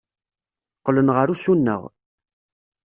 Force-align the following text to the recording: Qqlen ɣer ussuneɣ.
Qqlen 0.79 1.09
ɣer 1.15 1.27
ussuneɣ. 1.33 1.81